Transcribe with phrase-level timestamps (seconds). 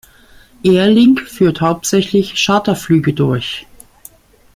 [0.63, 3.67] Air Link führt hauptsächlich Charterflüge durch.